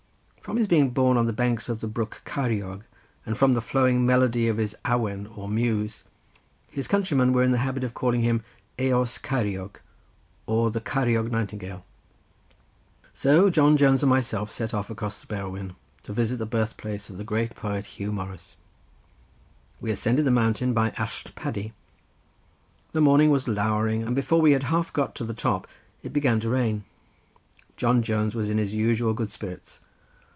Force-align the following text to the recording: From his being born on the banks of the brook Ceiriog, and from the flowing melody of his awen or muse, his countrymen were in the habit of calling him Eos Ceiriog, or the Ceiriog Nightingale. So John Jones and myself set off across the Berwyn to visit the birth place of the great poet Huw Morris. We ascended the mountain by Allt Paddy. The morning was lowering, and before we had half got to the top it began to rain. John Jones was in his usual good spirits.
From 0.41 0.57
his 0.57 0.65
being 0.65 0.89
born 0.89 1.17
on 1.17 1.27
the 1.27 1.33
banks 1.33 1.69
of 1.69 1.81
the 1.81 1.87
brook 1.87 2.23
Ceiriog, 2.25 2.81
and 3.27 3.37
from 3.37 3.53
the 3.53 3.61
flowing 3.61 4.07
melody 4.07 4.47
of 4.47 4.57
his 4.57 4.75
awen 4.83 5.27
or 5.37 5.47
muse, 5.47 6.03
his 6.67 6.87
countrymen 6.87 7.31
were 7.31 7.43
in 7.43 7.51
the 7.51 7.59
habit 7.59 7.83
of 7.83 7.93
calling 7.93 8.23
him 8.23 8.43
Eos 8.79 9.19
Ceiriog, 9.19 9.75
or 10.47 10.71
the 10.71 10.81
Ceiriog 10.81 11.29
Nightingale. 11.29 11.85
So 13.13 13.51
John 13.51 13.77
Jones 13.77 14.01
and 14.01 14.09
myself 14.09 14.49
set 14.49 14.73
off 14.73 14.89
across 14.89 15.19
the 15.19 15.27
Berwyn 15.27 15.75
to 16.03 16.11
visit 16.11 16.37
the 16.37 16.47
birth 16.47 16.75
place 16.75 17.07
of 17.11 17.17
the 17.17 17.23
great 17.23 17.55
poet 17.55 17.85
Huw 17.85 18.11
Morris. 18.11 18.57
We 19.79 19.91
ascended 19.91 20.25
the 20.25 20.31
mountain 20.31 20.73
by 20.73 20.89
Allt 20.97 21.33
Paddy. 21.35 21.71
The 22.93 22.99
morning 22.99 23.29
was 23.29 23.47
lowering, 23.47 24.01
and 24.01 24.15
before 24.15 24.41
we 24.41 24.53
had 24.53 24.63
half 24.63 24.91
got 24.91 25.13
to 25.15 25.23
the 25.23 25.35
top 25.35 25.67
it 26.01 26.11
began 26.11 26.39
to 26.39 26.49
rain. 26.49 26.83
John 27.77 28.01
Jones 28.01 28.33
was 28.33 28.49
in 28.49 28.57
his 28.57 28.73
usual 28.73 29.13
good 29.13 29.29
spirits. 29.29 29.79